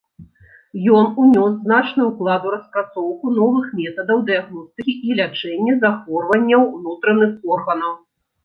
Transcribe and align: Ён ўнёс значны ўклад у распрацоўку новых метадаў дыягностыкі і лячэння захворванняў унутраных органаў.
Ён 0.99 1.05
ўнёс 1.23 1.51
значны 1.65 2.07
ўклад 2.07 2.41
у 2.51 2.53
распрацоўку 2.55 3.25
новых 3.37 3.65
метадаў 3.81 4.23
дыягностыкі 4.31 4.93
і 5.09 5.21
лячэння 5.21 5.73
захворванняў 5.85 6.61
унутраных 6.77 7.31
органаў. 7.59 7.93